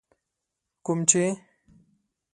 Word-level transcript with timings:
کوم 0.85 0.99
چي 1.09 1.23